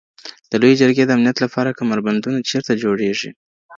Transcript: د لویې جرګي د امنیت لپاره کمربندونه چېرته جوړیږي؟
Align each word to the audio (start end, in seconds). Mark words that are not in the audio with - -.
د 0.49 0.51
لویې 0.61 0.79
جرګي 0.81 1.03
د 1.05 1.11
امنیت 1.17 1.37
لپاره 1.45 1.75
کمربندونه 1.79 2.39
چېرته 2.49 2.71
جوړیږي؟ 2.83 3.29